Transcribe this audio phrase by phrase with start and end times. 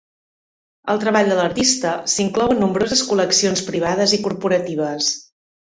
[0.93, 5.17] El treball de l'artista s'inclou en nombroses col·leccions privades i corporatives.